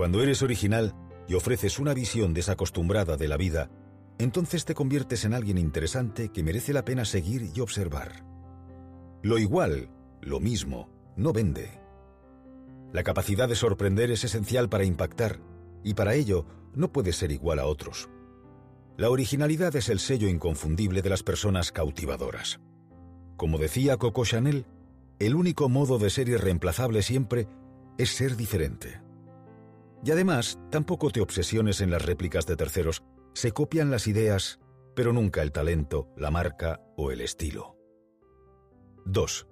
Cuando 0.00 0.22
eres 0.22 0.40
original 0.40 0.94
y 1.28 1.34
ofreces 1.34 1.78
una 1.78 1.92
visión 1.92 2.32
desacostumbrada 2.32 3.18
de 3.18 3.28
la 3.28 3.36
vida, 3.36 3.68
entonces 4.18 4.64
te 4.64 4.72
conviertes 4.72 5.26
en 5.26 5.34
alguien 5.34 5.58
interesante 5.58 6.30
que 6.30 6.42
merece 6.42 6.72
la 6.72 6.86
pena 6.86 7.04
seguir 7.04 7.50
y 7.54 7.60
observar. 7.60 8.24
Lo 9.20 9.36
igual, 9.36 9.90
lo 10.22 10.40
mismo, 10.40 10.88
no 11.16 11.34
vende. 11.34 11.82
La 12.94 13.02
capacidad 13.02 13.46
de 13.46 13.56
sorprender 13.56 14.10
es 14.10 14.24
esencial 14.24 14.70
para 14.70 14.84
impactar, 14.84 15.38
y 15.84 15.92
para 15.92 16.14
ello 16.14 16.46
no 16.74 16.90
puede 16.90 17.12
ser 17.12 17.30
igual 17.30 17.58
a 17.58 17.66
otros. 17.66 18.08
La 18.96 19.10
originalidad 19.10 19.76
es 19.76 19.90
el 19.90 19.98
sello 19.98 20.28
inconfundible 20.28 21.02
de 21.02 21.10
las 21.10 21.22
personas 21.22 21.72
cautivadoras. 21.72 22.58
Como 23.36 23.58
decía 23.58 23.98
Coco 23.98 24.24
Chanel, 24.24 24.64
el 25.18 25.34
único 25.34 25.68
modo 25.68 25.98
de 25.98 26.08
ser 26.08 26.30
irreemplazable 26.30 27.02
siempre 27.02 27.48
es 27.98 28.08
ser 28.08 28.38
diferente. 28.38 29.09
Y 30.04 30.10
además, 30.10 30.58
tampoco 30.70 31.10
te 31.10 31.20
obsesiones 31.20 31.80
en 31.80 31.90
las 31.90 32.04
réplicas 32.04 32.46
de 32.46 32.56
terceros. 32.56 33.02
Se 33.34 33.52
copian 33.52 33.90
las 33.90 34.06
ideas, 34.06 34.58
pero 34.94 35.12
nunca 35.12 35.42
el 35.42 35.52
talento, 35.52 36.08
la 36.16 36.30
marca 36.30 36.80
o 36.96 37.10
el 37.10 37.20
estilo. 37.20 37.76
2. 39.04 39.46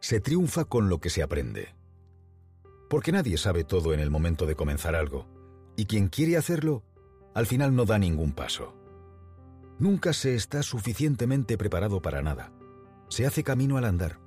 Se 0.00 0.20
triunfa 0.20 0.64
con 0.64 0.88
lo 0.88 1.00
que 1.00 1.10
se 1.10 1.22
aprende. 1.22 1.74
Porque 2.88 3.12
nadie 3.12 3.36
sabe 3.36 3.64
todo 3.64 3.94
en 3.94 4.00
el 4.00 4.10
momento 4.10 4.46
de 4.46 4.54
comenzar 4.54 4.94
algo, 4.94 5.26
y 5.76 5.86
quien 5.86 6.08
quiere 6.08 6.36
hacerlo, 6.36 6.84
al 7.34 7.46
final 7.46 7.74
no 7.74 7.84
da 7.84 7.98
ningún 7.98 8.32
paso. 8.32 8.74
Nunca 9.78 10.12
se 10.12 10.34
está 10.34 10.62
suficientemente 10.62 11.58
preparado 11.58 12.00
para 12.00 12.22
nada. 12.22 12.52
Se 13.08 13.26
hace 13.26 13.42
camino 13.42 13.76
al 13.76 13.84
andar. 13.84 14.18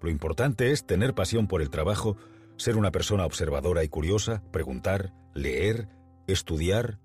Lo 0.00 0.10
importante 0.10 0.72
es 0.72 0.86
tener 0.86 1.14
pasión 1.14 1.46
por 1.46 1.62
el 1.62 1.70
trabajo, 1.70 2.16
ser 2.58 2.76
una 2.76 2.90
persona 2.90 3.24
observadora 3.24 3.82
y 3.84 3.88
curiosa, 3.88 4.42
preguntar, 4.52 5.14
leer, 5.34 5.88
estudiar, 6.26 6.98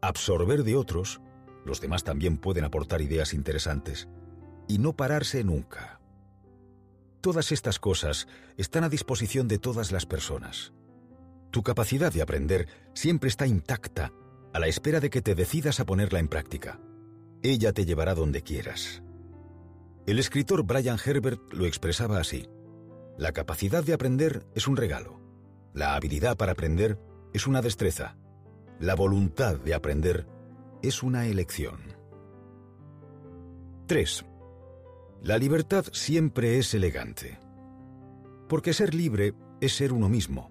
absorber 0.00 0.64
de 0.64 0.76
otros, 0.76 1.20
los 1.66 1.80
demás 1.80 2.04
también 2.04 2.38
pueden 2.38 2.64
aportar 2.64 3.02
ideas 3.02 3.34
interesantes, 3.34 4.08
y 4.68 4.78
no 4.78 4.94
pararse 4.94 5.44
nunca. 5.44 6.00
Todas 7.20 7.52
estas 7.52 7.78
cosas 7.78 8.28
están 8.56 8.84
a 8.84 8.88
disposición 8.88 9.46
de 9.46 9.58
todas 9.58 9.92
las 9.92 10.06
personas. 10.06 10.72
Tu 11.50 11.62
capacidad 11.62 12.12
de 12.12 12.22
aprender 12.22 12.68
siempre 12.94 13.28
está 13.28 13.46
intacta, 13.46 14.12
a 14.52 14.58
la 14.58 14.68
espera 14.68 15.00
de 15.00 15.10
que 15.10 15.20
te 15.20 15.34
decidas 15.34 15.80
a 15.80 15.84
ponerla 15.84 16.18
en 16.18 16.28
práctica. 16.28 16.80
Ella 17.42 17.72
te 17.72 17.84
llevará 17.84 18.14
donde 18.14 18.42
quieras. 18.42 19.02
El 20.06 20.18
escritor 20.18 20.62
Brian 20.64 20.98
Herbert 21.04 21.52
lo 21.52 21.66
expresaba 21.66 22.18
así. 22.18 22.48
La 23.20 23.32
capacidad 23.32 23.84
de 23.84 23.92
aprender 23.92 24.46
es 24.54 24.66
un 24.66 24.78
regalo. 24.78 25.20
La 25.74 25.94
habilidad 25.94 26.38
para 26.38 26.52
aprender 26.52 26.98
es 27.34 27.46
una 27.46 27.60
destreza. 27.60 28.16
La 28.78 28.94
voluntad 28.94 29.56
de 29.56 29.74
aprender 29.74 30.26
es 30.80 31.02
una 31.02 31.26
elección. 31.26 31.80
3. 33.88 34.24
La 35.20 35.36
libertad 35.36 35.84
siempre 35.92 36.56
es 36.56 36.72
elegante. 36.72 37.38
Porque 38.48 38.72
ser 38.72 38.94
libre 38.94 39.34
es 39.60 39.74
ser 39.74 39.92
uno 39.92 40.08
mismo. 40.08 40.50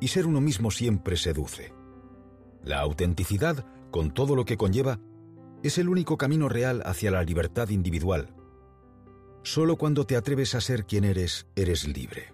Y 0.00 0.08
ser 0.08 0.26
uno 0.26 0.40
mismo 0.40 0.72
siempre 0.72 1.16
seduce. 1.16 1.72
La 2.64 2.80
autenticidad, 2.80 3.64
con 3.92 4.12
todo 4.12 4.34
lo 4.34 4.44
que 4.44 4.56
conlleva, 4.56 4.98
es 5.62 5.78
el 5.78 5.88
único 5.88 6.18
camino 6.18 6.48
real 6.48 6.82
hacia 6.84 7.12
la 7.12 7.22
libertad 7.22 7.68
individual. 7.68 8.35
Solo 9.46 9.76
cuando 9.76 10.04
te 10.04 10.16
atreves 10.16 10.56
a 10.56 10.60
ser 10.60 10.86
quien 10.86 11.04
eres, 11.04 11.46
eres 11.54 11.86
libre. 11.86 12.32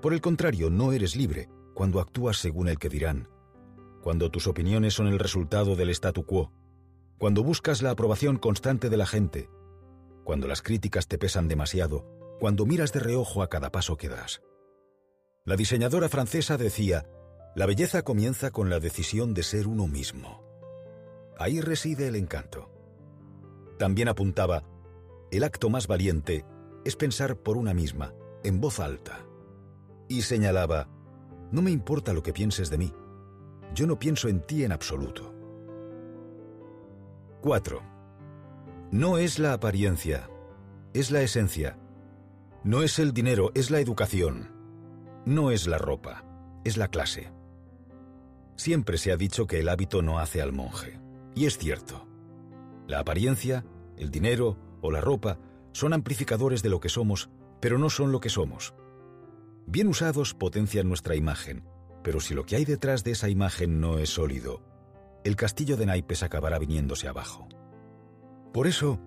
Por 0.00 0.14
el 0.14 0.22
contrario, 0.22 0.70
no 0.70 0.92
eres 0.92 1.14
libre 1.14 1.50
cuando 1.74 2.00
actúas 2.00 2.38
según 2.38 2.68
el 2.68 2.78
que 2.78 2.88
dirán, 2.88 3.28
cuando 4.02 4.30
tus 4.30 4.46
opiniones 4.46 4.94
son 4.94 5.08
el 5.08 5.18
resultado 5.18 5.76
del 5.76 5.90
statu 5.90 6.24
quo, 6.24 6.52
cuando 7.18 7.42
buscas 7.42 7.82
la 7.82 7.90
aprobación 7.90 8.38
constante 8.38 8.88
de 8.88 8.96
la 8.96 9.04
gente, 9.04 9.50
cuando 10.24 10.48
las 10.48 10.62
críticas 10.62 11.06
te 11.06 11.18
pesan 11.18 11.48
demasiado, 11.48 12.06
cuando 12.40 12.64
miras 12.64 12.94
de 12.94 13.00
reojo 13.00 13.42
a 13.42 13.50
cada 13.50 13.70
paso 13.70 13.98
que 13.98 14.08
das. 14.08 14.40
La 15.44 15.54
diseñadora 15.54 16.08
francesa 16.08 16.56
decía, 16.56 17.10
la 17.54 17.66
belleza 17.66 18.00
comienza 18.00 18.52
con 18.52 18.70
la 18.70 18.80
decisión 18.80 19.34
de 19.34 19.42
ser 19.42 19.66
uno 19.66 19.86
mismo. 19.86 20.42
Ahí 21.36 21.60
reside 21.60 22.08
el 22.08 22.16
encanto. 22.16 22.70
También 23.78 24.08
apuntaba, 24.08 24.64
el 25.30 25.44
acto 25.44 25.70
más 25.70 25.86
valiente 25.86 26.44
es 26.84 26.96
pensar 26.96 27.36
por 27.36 27.56
una 27.56 27.74
misma, 27.74 28.12
en 28.42 28.60
voz 28.60 28.80
alta. 28.80 29.20
Y 30.08 30.22
señalaba, 30.22 30.88
no 31.52 31.62
me 31.62 31.70
importa 31.70 32.12
lo 32.12 32.22
que 32.22 32.32
pienses 32.32 32.70
de 32.70 32.78
mí, 32.78 32.92
yo 33.74 33.86
no 33.86 33.98
pienso 33.98 34.28
en 34.28 34.40
ti 34.40 34.64
en 34.64 34.72
absoluto. 34.72 35.34
4. 37.42 37.82
No 38.90 39.18
es 39.18 39.38
la 39.38 39.52
apariencia, 39.52 40.28
es 40.92 41.10
la 41.10 41.22
esencia. 41.22 41.78
No 42.64 42.82
es 42.82 42.98
el 42.98 43.12
dinero, 43.14 43.52
es 43.54 43.70
la 43.70 43.80
educación. 43.80 44.50
No 45.24 45.50
es 45.50 45.66
la 45.66 45.78
ropa, 45.78 46.24
es 46.64 46.76
la 46.76 46.88
clase. 46.88 47.32
Siempre 48.56 48.98
se 48.98 49.12
ha 49.12 49.16
dicho 49.16 49.46
que 49.46 49.60
el 49.60 49.68
hábito 49.68 50.02
no 50.02 50.18
hace 50.18 50.42
al 50.42 50.52
monje, 50.52 51.00
y 51.34 51.46
es 51.46 51.56
cierto. 51.56 52.06
La 52.86 52.98
apariencia, 52.98 53.64
el 53.96 54.10
dinero 54.10 54.58
o 54.80 54.90
la 54.90 55.00
ropa 55.00 55.38
son 55.72 55.92
amplificadores 55.92 56.62
de 56.62 56.68
lo 56.68 56.80
que 56.80 56.88
somos, 56.88 57.30
pero 57.60 57.78
no 57.78 57.90
son 57.90 58.12
lo 58.12 58.20
que 58.20 58.28
somos. 58.28 58.74
Bien 59.66 59.88
usados 59.88 60.34
potencian 60.34 60.88
nuestra 60.88 61.14
imagen, 61.14 61.64
pero 62.02 62.20
si 62.20 62.34
lo 62.34 62.44
que 62.44 62.56
hay 62.56 62.64
detrás 62.64 63.04
de 63.04 63.12
esa 63.12 63.28
imagen 63.28 63.80
no 63.80 63.98
es 63.98 64.10
sólido, 64.10 64.62
el 65.24 65.36
castillo 65.36 65.76
de 65.76 65.86
naipes 65.86 66.22
acabará 66.22 66.58
viniéndose 66.58 67.08
abajo. 67.08 67.46
Por 68.52 68.66
eso, 68.66 68.98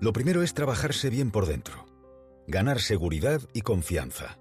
lo 0.00 0.12
primero 0.12 0.42
es 0.42 0.54
trabajarse 0.54 1.10
bien 1.10 1.30
por 1.30 1.46
dentro, 1.46 1.86
ganar 2.46 2.80
seguridad 2.80 3.42
y 3.52 3.60
confianza. 3.60 4.38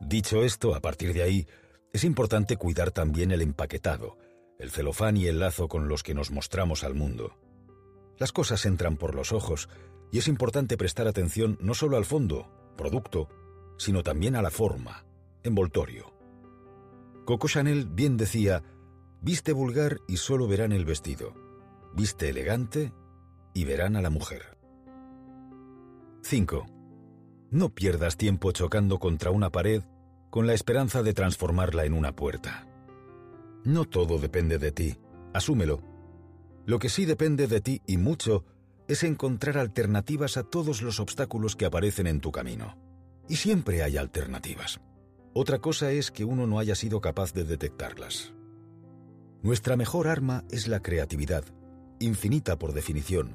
Dicho 0.00 0.44
esto, 0.44 0.74
a 0.74 0.80
partir 0.80 1.12
de 1.12 1.22
ahí, 1.22 1.46
es 1.92 2.04
importante 2.04 2.56
cuidar 2.56 2.90
también 2.90 3.32
el 3.32 3.42
empaquetado, 3.42 4.18
el 4.58 4.70
celofán 4.70 5.16
y 5.16 5.26
el 5.26 5.40
lazo 5.40 5.68
con 5.68 5.88
los 5.88 6.02
que 6.02 6.14
nos 6.14 6.30
mostramos 6.30 6.84
al 6.84 6.94
mundo. 6.94 7.36
Las 8.18 8.32
cosas 8.32 8.66
entran 8.66 8.96
por 8.96 9.14
los 9.14 9.32
ojos 9.32 9.68
y 10.10 10.18
es 10.18 10.28
importante 10.28 10.76
prestar 10.76 11.06
atención 11.06 11.56
no 11.60 11.74
solo 11.74 11.96
al 11.96 12.04
fondo, 12.04 12.50
producto, 12.76 13.28
sino 13.76 14.02
también 14.02 14.36
a 14.36 14.42
la 14.42 14.50
forma, 14.50 15.04
envoltorio. 15.42 16.12
Coco 17.24 17.48
Chanel 17.48 17.86
bien 17.86 18.16
decía, 18.16 18.62
viste 19.20 19.52
vulgar 19.52 20.00
y 20.08 20.16
solo 20.16 20.48
verán 20.48 20.72
el 20.72 20.84
vestido, 20.84 21.34
viste 21.94 22.28
elegante 22.28 22.92
y 23.54 23.64
verán 23.64 23.96
a 23.96 24.02
la 24.02 24.10
mujer. 24.10 24.56
5. 26.22 26.66
No 27.50 27.70
pierdas 27.70 28.16
tiempo 28.16 28.52
chocando 28.52 28.98
contra 28.98 29.30
una 29.30 29.50
pared 29.50 29.82
con 30.30 30.46
la 30.46 30.54
esperanza 30.54 31.02
de 31.02 31.14
transformarla 31.14 31.84
en 31.84 31.94
una 31.94 32.14
puerta. 32.14 32.66
No 33.64 33.84
todo 33.84 34.18
depende 34.18 34.58
de 34.58 34.72
ti, 34.72 34.96
asúmelo. 35.32 35.97
Lo 36.68 36.78
que 36.78 36.90
sí 36.90 37.06
depende 37.06 37.46
de 37.46 37.62
ti 37.62 37.80
y 37.86 37.96
mucho 37.96 38.44
es 38.88 39.02
encontrar 39.02 39.56
alternativas 39.56 40.36
a 40.36 40.42
todos 40.42 40.82
los 40.82 41.00
obstáculos 41.00 41.56
que 41.56 41.64
aparecen 41.64 42.06
en 42.06 42.20
tu 42.20 42.30
camino. 42.30 42.76
Y 43.26 43.36
siempre 43.36 43.82
hay 43.82 43.96
alternativas. 43.96 44.78
Otra 45.32 45.60
cosa 45.60 45.92
es 45.92 46.10
que 46.10 46.26
uno 46.26 46.46
no 46.46 46.58
haya 46.58 46.74
sido 46.74 47.00
capaz 47.00 47.32
de 47.32 47.44
detectarlas. 47.44 48.34
Nuestra 49.40 49.78
mejor 49.78 50.08
arma 50.08 50.44
es 50.50 50.68
la 50.68 50.80
creatividad, 50.80 51.42
infinita 52.00 52.58
por 52.58 52.74
definición, 52.74 53.34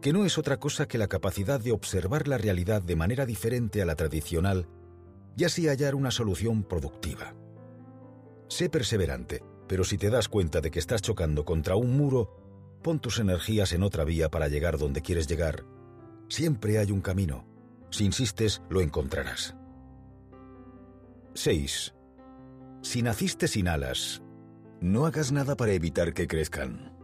que 0.00 0.14
no 0.14 0.24
es 0.24 0.38
otra 0.38 0.58
cosa 0.58 0.88
que 0.88 0.96
la 0.96 1.08
capacidad 1.08 1.60
de 1.60 1.72
observar 1.72 2.26
la 2.26 2.38
realidad 2.38 2.80
de 2.80 2.96
manera 2.96 3.26
diferente 3.26 3.82
a 3.82 3.84
la 3.84 3.96
tradicional 3.96 4.66
y 5.36 5.44
así 5.44 5.68
hallar 5.68 5.94
una 5.94 6.10
solución 6.10 6.62
productiva. 6.62 7.34
Sé 8.48 8.70
perseverante, 8.70 9.42
pero 9.68 9.84
si 9.84 9.98
te 9.98 10.08
das 10.08 10.30
cuenta 10.30 10.62
de 10.62 10.70
que 10.70 10.78
estás 10.78 11.02
chocando 11.02 11.44
contra 11.44 11.76
un 11.76 11.98
muro, 11.98 12.45
pon 12.86 13.00
tus 13.00 13.18
energías 13.18 13.72
en 13.72 13.82
otra 13.82 14.04
vía 14.04 14.28
para 14.28 14.46
llegar 14.46 14.78
donde 14.78 15.02
quieres 15.02 15.26
llegar. 15.26 15.64
Siempre 16.28 16.78
hay 16.78 16.92
un 16.92 17.00
camino. 17.00 17.44
Si 17.90 18.04
insistes, 18.04 18.62
lo 18.70 18.80
encontrarás. 18.80 19.56
6. 21.34 21.94
Si 22.82 23.02
naciste 23.02 23.48
sin 23.48 23.66
alas, 23.66 24.22
no 24.80 25.04
hagas 25.04 25.32
nada 25.32 25.56
para 25.56 25.72
evitar 25.72 26.14
que 26.14 26.28
crezcan. 26.28 26.96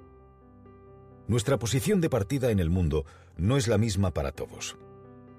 Nuestra 1.27 1.59
posición 1.59 2.01
de 2.01 2.09
partida 2.09 2.53
en 2.53 2.61
el 2.61 2.71
mundo 2.71 3.05
no 3.37 3.57
es 3.57 3.67
la 3.67 3.77
misma 3.77 4.15
para 4.15 4.31
todos. 4.31 4.79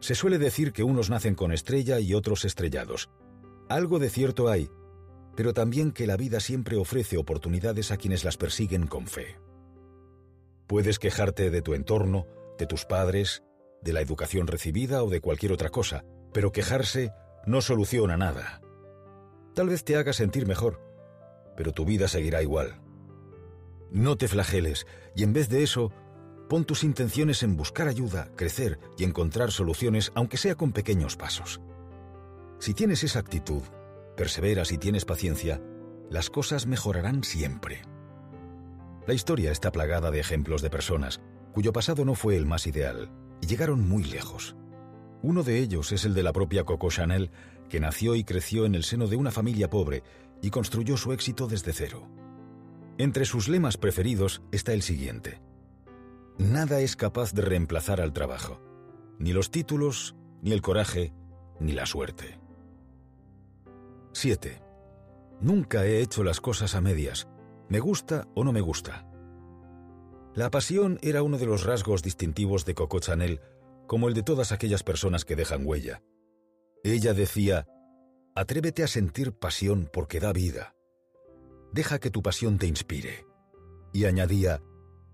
Se 0.01 0.13
suele 0.13 0.39
decir 0.39 0.74
que 0.74 0.84
unos 0.84 1.10
nacen 1.10 1.36
con 1.36 1.54
estrella 1.54 2.01
y 2.01 2.13
otros 2.13 2.44
estrellados. 2.44 3.10
Algo 3.69 3.98
de 3.98 4.10
cierto 4.10 4.50
hay, 4.50 4.69
pero 5.38 5.54
también 5.54 5.94
que 5.94 6.06
la 6.06 6.18
vida 6.18 6.42
siempre 6.42 6.75
ofrece 6.75 7.16
oportunidades 7.16 7.92
a 7.92 7.98
quienes 7.98 8.25
las 8.25 8.36
persiguen 8.36 8.88
con 8.88 9.07
fe. 9.07 9.38
Puedes 10.68 11.00
quejarte 11.00 11.50
de 11.50 11.62
tu 11.62 11.74
entorno, 11.74 12.27
de 12.57 12.65
tus 12.65 12.86
padres, 12.86 13.44
de 13.81 13.94
la 13.94 14.01
educación 14.01 14.48
recibida 14.48 15.04
o 15.04 15.10
de 15.10 15.21
cualquier 15.21 15.51
otra 15.51 15.69
cosa, 15.69 16.06
pero 16.31 16.51
quejarse 16.51 17.12
no 17.45 17.62
soluciona 17.62 18.18
nada. 18.18 18.62
Tal 19.54 19.69
vez 19.69 19.83
te 19.83 19.98
haga 19.98 20.13
sentir 20.13 20.48
mejor, 20.48 20.81
pero 21.56 21.74
tu 21.74 21.86
vida 21.86 22.07
seguirá 22.07 22.42
igual. 22.42 22.81
No 23.92 24.15
te 24.15 24.27
flageles 24.27 24.88
y 25.15 25.24
en 25.24 25.33
vez 25.33 25.50
de 25.50 25.63
eso, 25.63 25.92
pon 26.50 26.65
tus 26.65 26.83
intenciones 26.83 27.44
en 27.44 27.56
buscar 27.56 27.88
ayuda, 27.88 28.30
crecer 28.36 28.80
y 28.98 29.04
encontrar 29.04 29.51
soluciones, 29.51 30.12
aunque 30.15 30.38
sea 30.38 30.56
con 30.56 30.71
pequeños 30.71 31.15
pasos. 31.15 31.62
Si 32.60 32.74
tienes 32.74 33.04
esa 33.04 33.19
actitud, 33.19 33.62
perseveras 34.15 34.71
y 34.71 34.77
tienes 34.77 35.06
paciencia, 35.06 35.62
las 36.10 36.30
cosas 36.30 36.65
mejorarán 36.65 37.24
siempre. 37.24 37.81
La 39.06 39.14
historia 39.14 39.52
está 39.52 39.72
plagada 39.72 40.12
de 40.12 40.20
ejemplos 40.20 40.62
de 40.62 40.70
personas 40.70 41.22
cuyo 41.54 41.74
pasado 41.74 42.06
no 42.06 42.16
fue 42.16 42.36
el 42.36 42.46
más 42.46 42.68
ideal 42.68 43.10
y 43.42 43.48
llegaron 43.48 43.88
muy 43.88 44.04
lejos. 44.04 44.56
Uno 45.22 45.44
de 45.44 45.60
ellos 45.60 45.92
es 45.92 46.06
el 46.06 46.14
de 46.14 46.24
la 46.24 46.34
propia 46.34 46.64
Coco 46.64 46.90
Chanel, 46.90 47.32
que 47.70 47.80
nació 47.80 48.16
y 48.16 48.24
creció 48.24 48.66
en 48.66 48.76
el 48.76 48.84
seno 48.84 49.08
de 49.08 49.16
una 49.16 49.32
familia 49.32 49.70
pobre 49.70 50.04
y 50.42 50.50
construyó 50.50 50.98
su 50.98 51.14
éxito 51.14 51.48
desde 51.48 51.74
cero. 51.74 52.08
Entre 52.98 53.26
sus 53.26 53.48
lemas 53.48 53.78
preferidos 53.78 54.42
está 54.52 54.74
el 54.74 54.82
siguiente. 54.82 55.42
Nada 56.38 56.80
es 56.80 56.96
capaz 56.96 57.34
de 57.34 57.42
reemplazar 57.42 58.02
al 58.02 58.14
trabajo, 58.14 58.62
ni 59.20 59.34
los 59.34 59.52
títulos, 59.52 60.16
ni 60.42 60.52
el 60.52 60.62
coraje, 60.62 61.14
ni 61.60 61.72
la 61.72 61.86
suerte. 61.86 62.40
7. 64.14 64.62
Nunca 65.42 65.86
he 65.86 66.02
hecho 66.02 66.24
las 66.24 66.40
cosas 66.40 66.76
a 66.76 66.82
medias, 66.82 67.28
me 67.74 67.80
gusta 67.80 68.28
o 68.36 68.44
no 68.44 68.54
me 68.54 68.62
gusta. 68.62 69.04
La 70.36 70.52
pasión 70.52 71.00
era 71.02 71.24
uno 71.24 71.40
de 71.40 71.48
los 71.48 71.64
rasgos 71.64 72.04
distintivos 72.04 72.66
de 72.66 72.75
Coco 72.75 73.00
Chanel, 73.00 73.42
como 73.88 74.08
el 74.08 74.14
de 74.14 74.22
todas 74.22 74.52
aquellas 74.52 74.84
personas 74.84 75.25
que 75.25 75.36
dejan 75.36 75.66
huella. 75.66 76.04
Ella 76.84 77.16
decía, 77.16 77.66
Atrévete 78.36 78.84
a 78.84 78.88
sentir 78.88 79.34
pasión 79.34 79.90
porque 79.92 80.20
da 80.20 80.31
vida. 80.31 80.75
Deja 81.72 81.98
que 81.98 82.12
tu 82.12 82.22
pasión 82.22 82.60
te 82.60 82.68
inspire. 82.68 83.25
Y 83.92 84.06
añadía, 84.06 84.62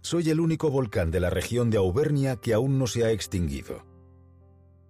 Soy 0.02 0.30
el 0.30 0.42
único 0.42 0.70
volcán 0.70 1.12
de 1.12 1.22
la 1.22 1.30
región 1.30 1.70
de 1.70 1.78
Auvernia 1.78 2.36
que 2.36 2.54
aún 2.54 2.78
no 2.78 2.88
se 2.88 3.06
ha 3.06 3.12
extinguido. 3.12 3.86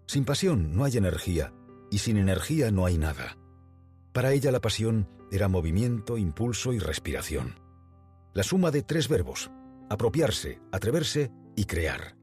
Sin 0.08 0.26
pasión 0.26 0.76
no 0.76 0.86
hay 0.86 0.98
energía, 0.98 1.54
y 1.92 2.00
sin 2.00 2.18
energía 2.18 2.72
no 2.72 2.88
hay 2.88 2.98
nada. 2.98 3.38
Para 4.12 4.32
ella 4.34 4.52
la 4.52 4.60
pasión 4.60 5.08
era 5.32 5.48
movimiento, 5.48 6.18
impulso 6.18 6.74
y 6.74 6.80
respiración. 6.80 7.60
La 8.34 8.44
suma 8.44 8.72
de 8.72 8.82
tres 8.82 9.08
verbos, 9.08 9.52
apropiarse, 9.90 10.62
atreverse 10.72 11.32
y 11.56 11.66
crear. 11.66 12.16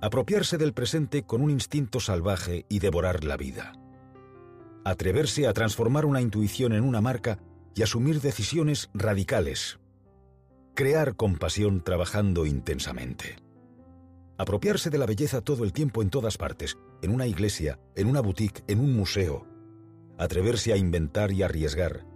Apropiarse 0.00 0.58
del 0.58 0.72
presente 0.72 1.24
con 1.24 1.42
un 1.42 1.50
instinto 1.50 2.00
salvaje 2.00 2.66
y 2.68 2.78
devorar 2.78 3.24
la 3.24 3.36
vida. 3.36 3.72
Atreverse 4.84 5.46
a 5.46 5.52
transformar 5.52 6.06
una 6.06 6.20
intuición 6.20 6.72
en 6.72 6.82
una 6.82 7.00
marca 7.00 7.38
y 7.74 7.82
asumir 7.82 8.20
decisiones 8.20 8.90
radicales. 8.94 9.78
Crear 10.74 11.14
compasión 11.14 11.84
trabajando 11.84 12.46
intensamente. 12.46 13.36
Apropiarse 14.38 14.90
de 14.90 14.98
la 14.98 15.06
belleza 15.06 15.40
todo 15.40 15.62
el 15.62 15.72
tiempo 15.72 16.02
en 16.02 16.10
todas 16.10 16.36
partes, 16.36 16.76
en 17.02 17.14
una 17.14 17.26
iglesia, 17.26 17.78
en 17.94 18.08
una 18.08 18.20
boutique, 18.20 18.64
en 18.66 18.80
un 18.80 18.96
museo. 18.96 19.46
Atreverse 20.22 20.72
a 20.72 20.76
inventar 20.76 21.32
y 21.32 21.42
arriesgar. 21.42 22.06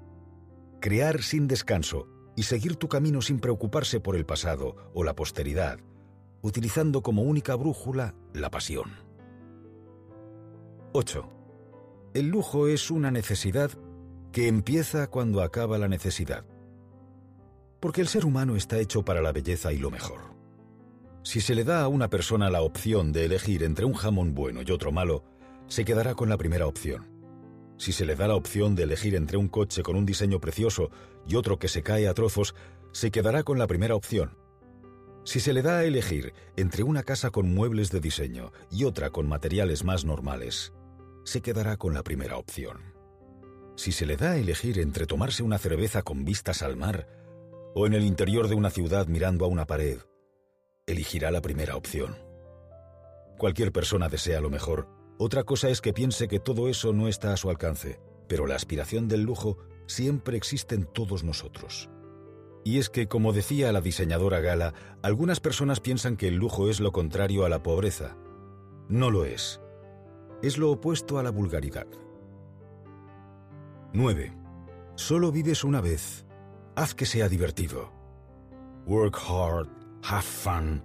Crear 0.80 1.24
sin 1.24 1.48
descanso, 1.48 2.06
y 2.36 2.44
seguir 2.44 2.76
tu 2.76 2.86
camino 2.86 3.20
sin 3.20 3.40
preocuparse 3.40 3.98
por 3.98 4.14
el 4.14 4.24
pasado 4.24 4.76
o 4.94 5.02
la 5.02 5.16
posteridad, 5.16 5.80
utilizando 6.40 7.02
como 7.02 7.22
única 7.22 7.56
brújula 7.56 8.14
la 8.32 8.48
pasión. 8.48 8.92
8. 10.92 11.28
El 12.14 12.28
lujo 12.28 12.68
es 12.68 12.92
una 12.92 13.10
necesidad 13.10 13.72
que 14.30 14.46
empieza 14.46 15.08
cuando 15.08 15.42
acaba 15.42 15.76
la 15.76 15.88
necesidad. 15.88 16.44
Porque 17.80 18.02
el 18.02 18.06
ser 18.06 18.24
humano 18.24 18.54
está 18.54 18.78
hecho 18.78 19.04
para 19.04 19.20
la 19.20 19.32
belleza 19.32 19.72
y 19.72 19.78
lo 19.78 19.90
mejor. 19.90 20.20
Si 21.24 21.40
se 21.40 21.56
le 21.56 21.64
da 21.64 21.82
a 21.82 21.88
una 21.88 22.08
persona 22.08 22.50
la 22.50 22.62
opción 22.62 23.10
de 23.10 23.24
elegir 23.24 23.64
entre 23.64 23.84
un 23.84 23.94
jamón 23.94 24.32
bueno 24.32 24.60
y 24.64 24.70
otro 24.70 24.92
malo, 24.92 25.24
se 25.66 25.84
quedará 25.84 26.14
con 26.14 26.28
la 26.28 26.36
primera 26.36 26.68
opción. 26.68 27.15
Si 27.78 27.92
se 27.92 28.06
le 28.06 28.16
da 28.16 28.26
la 28.26 28.34
opción 28.34 28.74
de 28.74 28.84
elegir 28.84 29.14
entre 29.14 29.36
un 29.36 29.48
coche 29.48 29.82
con 29.82 29.96
un 29.96 30.06
diseño 30.06 30.40
precioso 30.40 30.90
y 31.26 31.36
otro 31.36 31.58
que 31.58 31.68
se 31.68 31.82
cae 31.82 32.08
a 32.08 32.14
trozos, 32.14 32.54
se 32.92 33.10
quedará 33.10 33.42
con 33.42 33.58
la 33.58 33.66
primera 33.66 33.94
opción. 33.94 34.36
Si 35.24 35.40
se 35.40 35.52
le 35.52 35.60
da 35.60 35.78
a 35.78 35.84
elegir 35.84 36.32
entre 36.56 36.84
una 36.84 37.02
casa 37.02 37.30
con 37.30 37.52
muebles 37.52 37.90
de 37.90 38.00
diseño 38.00 38.52
y 38.70 38.84
otra 38.84 39.10
con 39.10 39.28
materiales 39.28 39.84
más 39.84 40.04
normales, 40.04 40.72
se 41.24 41.42
quedará 41.42 41.76
con 41.76 41.92
la 41.92 42.02
primera 42.02 42.38
opción. 42.38 42.94
Si 43.76 43.92
se 43.92 44.06
le 44.06 44.16
da 44.16 44.32
a 44.32 44.36
elegir 44.38 44.78
entre 44.78 45.04
tomarse 45.04 45.42
una 45.42 45.58
cerveza 45.58 46.02
con 46.02 46.24
vistas 46.24 46.62
al 46.62 46.76
mar 46.76 47.08
o 47.74 47.86
en 47.86 47.92
el 47.92 48.04
interior 48.04 48.48
de 48.48 48.54
una 48.54 48.70
ciudad 48.70 49.06
mirando 49.08 49.44
a 49.44 49.48
una 49.48 49.66
pared, 49.66 49.98
elegirá 50.86 51.30
la 51.30 51.42
primera 51.42 51.76
opción. 51.76 52.16
Cualquier 53.36 53.72
persona 53.72 54.08
desea 54.08 54.40
lo 54.40 54.48
mejor 54.48 54.88
otra 55.18 55.44
cosa 55.44 55.70
es 55.70 55.80
que 55.80 55.94
piense 55.94 56.28
que 56.28 56.40
todo 56.40 56.68
eso 56.68 56.92
no 56.92 57.08
está 57.08 57.32
a 57.32 57.36
su 57.36 57.48
alcance, 57.48 57.98
pero 58.28 58.46
la 58.46 58.54
aspiración 58.54 59.08
del 59.08 59.22
lujo 59.22 59.56
siempre 59.86 60.36
existe 60.36 60.74
en 60.74 60.84
todos 60.84 61.24
nosotros. 61.24 61.88
Y 62.64 62.78
es 62.78 62.90
que, 62.90 63.06
como 63.06 63.32
decía 63.32 63.72
la 63.72 63.80
diseñadora 63.80 64.40
Gala, 64.40 64.74
algunas 65.02 65.40
personas 65.40 65.80
piensan 65.80 66.16
que 66.16 66.28
el 66.28 66.34
lujo 66.34 66.68
es 66.68 66.80
lo 66.80 66.92
contrario 66.92 67.44
a 67.44 67.48
la 67.48 67.62
pobreza. 67.62 68.16
No 68.88 69.10
lo 69.10 69.24
es. 69.24 69.60
Es 70.42 70.58
lo 70.58 70.70
opuesto 70.70 71.18
a 71.18 71.22
la 71.22 71.30
vulgaridad. 71.30 71.86
9. 73.92 74.36
Solo 74.96 75.32
vives 75.32 75.64
una 75.64 75.80
vez. 75.80 76.26
Haz 76.74 76.94
que 76.94 77.06
sea 77.06 77.28
divertido. 77.28 77.92
Work 78.86 79.16
hard, 79.16 79.68
have 80.02 80.22
fun, 80.22 80.82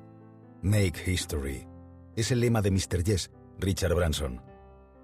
make 0.61 0.93
history. 1.05 1.67
Es 2.15 2.31
el 2.31 2.39
lema 2.39 2.61
de 2.61 2.71
Mr. 2.71 3.03
Yes, 3.03 3.31
Richard 3.61 3.93
Branson. 3.93 4.41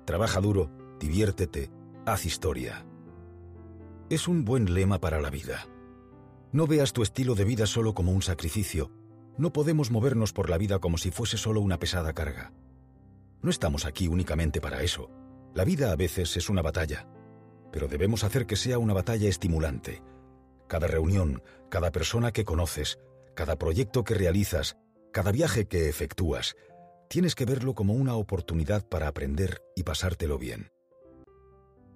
Trabaja 0.04 0.42
duro, 0.42 0.71
diviértete, 1.00 1.69
haz 2.07 2.25
historia. 2.25 2.88
Es 4.09 4.27
un 4.27 4.45
buen 4.45 4.74
lema 4.74 5.00
para 5.00 5.21
la 5.21 5.30
vida. 5.30 5.68
No 6.51 6.65
veas 6.65 6.92
tu 6.92 7.04
estilo 7.04 7.36
de 7.36 7.45
vida 7.45 7.68
solo 7.68 7.94
como 7.94 8.12
un 8.12 8.24
sacrificio. 8.24 8.92
No 9.38 9.54
podemos 9.54 9.92
movernos 9.92 10.33
por 10.33 10.50
la 10.50 10.57
vida 10.57 10.80
como 10.80 10.98
si 10.98 11.12
fuese 11.12 11.38
solo 11.38 11.62
una 11.62 11.77
pesada 11.77 12.13
carga. 12.13 12.51
No 13.44 13.51
estamos 13.51 13.86
aquí 13.86 14.07
únicamente 14.07 14.60
para 14.60 14.81
eso. 14.81 15.12
La 15.53 15.63
vida 15.63 15.92
a 15.92 15.95
veces 15.95 16.36
es 16.36 16.50
una 16.50 16.63
batalla, 16.63 17.07
pero 17.71 17.88
debemos 17.88 18.24
hacer 18.24 18.48
que 18.48 18.56
sea 18.56 18.80
una 18.80 18.95
batalla 18.95 19.30
estimulante. 19.30 20.01
Cada 20.68 20.88
reunión, 20.88 21.43
cada 21.70 21.91
persona 21.91 22.32
que 22.32 22.43
conoces, 22.43 22.98
cada 23.36 23.58
proyecto 23.58 24.03
que 24.03 24.15
realizas, 24.15 24.77
cada 25.13 25.32
viaje 25.32 25.67
que 25.67 25.89
efectúas, 25.89 26.55
tienes 27.08 27.36
que 27.36 27.46
verlo 27.46 27.74
como 27.74 27.94
una 27.94 28.16
oportunidad 28.16 28.88
para 28.88 29.08
aprender 29.08 29.62
y 29.76 29.84
pasártelo 29.84 30.38
bien. 30.38 30.70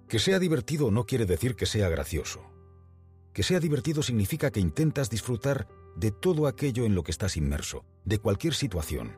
Que 0.08 0.18
sea 0.18 0.38
divertido 0.38 0.90
no 0.90 1.06
quiere 1.06 1.26
decir 1.26 1.56
que 1.56 1.66
sea 1.66 1.88
gracioso. 1.88 2.42
Que 3.32 3.42
sea 3.42 3.60
divertido 3.60 4.02
significa 4.02 4.50
que 4.50 4.60
intentas 4.60 5.08
disfrutar 5.08 5.68
de 5.96 6.10
todo 6.10 6.46
aquello 6.46 6.84
en 6.84 6.94
lo 6.94 7.02
que 7.02 7.10
estás 7.10 7.36
inmerso, 7.36 7.84
de 8.04 8.18
cualquier 8.18 8.54
situación. 8.54 9.16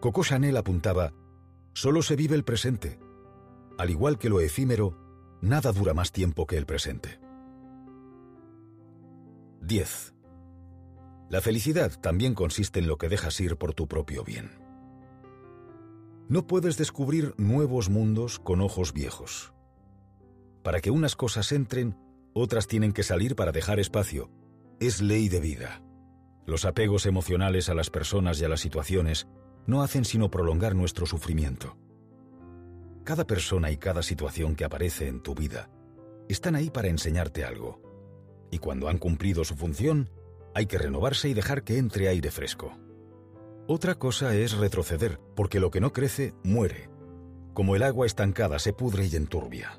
Coco 0.00 0.24
Chanel 0.24 0.56
apuntaba, 0.56 1.12
solo 1.74 2.02
se 2.02 2.16
vive 2.16 2.34
el 2.36 2.44
presente. 2.44 2.98
Al 3.78 3.90
igual 3.90 4.18
que 4.18 4.28
lo 4.28 4.40
efímero, 4.40 5.38
nada 5.40 5.72
dura 5.72 5.94
más 5.94 6.12
tiempo 6.12 6.46
que 6.46 6.56
el 6.56 6.66
presente. 6.66 7.20
10. 9.60 10.14
La 11.30 11.40
felicidad 11.40 11.92
también 12.00 12.34
consiste 12.34 12.80
en 12.80 12.86
lo 12.86 12.96
que 12.96 13.08
dejas 13.08 13.38
ir 13.40 13.56
por 13.56 13.74
tu 13.74 13.86
propio 13.86 14.24
bien. 14.24 14.67
No 16.28 16.46
puedes 16.46 16.76
descubrir 16.76 17.34
nuevos 17.38 17.88
mundos 17.88 18.38
con 18.38 18.60
ojos 18.60 18.92
viejos. 18.92 19.54
Para 20.62 20.80
que 20.80 20.90
unas 20.90 21.16
cosas 21.16 21.52
entren, 21.52 21.96
otras 22.34 22.66
tienen 22.66 22.92
que 22.92 23.02
salir 23.02 23.34
para 23.34 23.50
dejar 23.50 23.80
espacio. 23.80 24.30
Es 24.78 25.00
ley 25.00 25.30
de 25.30 25.40
vida. 25.40 25.82
Los 26.44 26.66
apegos 26.66 27.06
emocionales 27.06 27.70
a 27.70 27.74
las 27.74 27.88
personas 27.88 28.38
y 28.40 28.44
a 28.44 28.50
las 28.50 28.60
situaciones 28.60 29.26
no 29.66 29.82
hacen 29.82 30.04
sino 30.04 30.30
prolongar 30.30 30.74
nuestro 30.74 31.06
sufrimiento. 31.06 31.78
Cada 33.04 33.26
persona 33.26 33.70
y 33.70 33.78
cada 33.78 34.02
situación 34.02 34.54
que 34.54 34.66
aparece 34.66 35.08
en 35.08 35.22
tu 35.22 35.34
vida 35.34 35.70
están 36.28 36.56
ahí 36.56 36.68
para 36.68 36.88
enseñarte 36.88 37.42
algo. 37.44 37.80
Y 38.50 38.58
cuando 38.58 38.88
han 38.88 38.98
cumplido 38.98 39.44
su 39.44 39.56
función, 39.56 40.10
hay 40.54 40.66
que 40.66 40.76
renovarse 40.76 41.30
y 41.30 41.32
dejar 41.34 41.64
que 41.64 41.78
entre 41.78 42.08
aire 42.08 42.30
fresco. 42.30 42.76
Otra 43.70 43.96
cosa 43.96 44.34
es 44.34 44.56
retroceder, 44.56 45.20
porque 45.36 45.60
lo 45.60 45.70
que 45.70 45.82
no 45.82 45.92
crece 45.92 46.32
muere. 46.42 46.88
Como 47.52 47.76
el 47.76 47.82
agua 47.82 48.06
estancada 48.06 48.58
se 48.58 48.72
pudre 48.72 49.06
y 49.06 49.14
enturbia. 49.14 49.78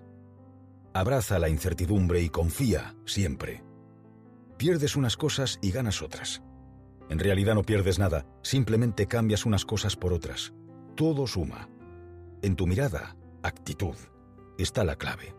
Abraza 0.94 1.40
la 1.40 1.50
incertidumbre 1.50 2.22
y 2.22 2.30
confía 2.30 2.96
siempre. 3.08 3.64
Pierdes 4.58 4.96
unas 4.96 5.18
cosas 5.18 5.58
y 5.64 5.72
ganas 5.72 6.04
otras. 6.04 6.44
En 7.10 7.18
realidad 7.18 7.56
no 7.56 7.64
pierdes 7.64 7.98
nada, 7.98 8.28
simplemente 8.44 9.08
cambias 9.08 9.48
unas 9.48 9.66
cosas 9.66 9.96
por 9.96 10.14
otras. 10.14 10.54
Todo 10.96 11.26
suma. 11.26 11.68
En 12.44 12.56
tu 12.56 12.68
mirada, 12.68 13.16
actitud, 13.42 13.96
está 14.60 14.84
la 14.84 14.98
clave. 14.98 15.34